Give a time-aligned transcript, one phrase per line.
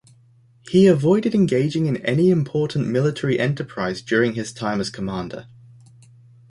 [0.67, 5.45] He avoided engaging in any important military enterprise during his time as commander.